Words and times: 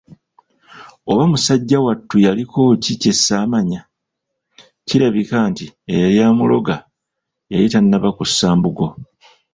Oba 1.11 1.23
musajja 1.31 1.77
wattu 1.85 2.15
yaliko 2.25 2.59
ki 2.83 2.93
kyessamanya, 3.01 3.79
kirabika 4.87 5.37
nti 5.49 5.65
eyali 5.93 6.19
amuloga 6.29 6.75
yali 7.51 7.67
tannaba 7.73 8.09
kussa 8.17 8.47
mbugo, 8.57 8.87